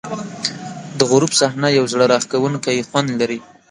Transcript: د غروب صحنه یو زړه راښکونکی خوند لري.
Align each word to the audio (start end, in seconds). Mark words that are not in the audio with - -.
د 0.97 0.99
غروب 1.11 1.31
صحنه 1.39 1.67
یو 1.77 1.85
زړه 1.93 2.05
راښکونکی 2.13 2.77
خوند 2.87 3.09
لري. 3.19 3.39